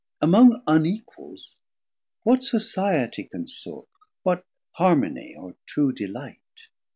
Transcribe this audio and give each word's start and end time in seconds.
Among 0.19 0.63
unequals 0.65 1.57
what 2.23 2.39
societie 2.39 3.29
Can 3.29 3.45
sort, 3.45 3.87
what 4.23 4.47
harmonie 4.79 5.35
or 5.37 5.53
true 5.67 5.91
delight? 5.91 6.69